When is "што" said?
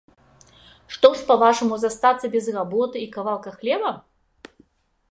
0.95-1.07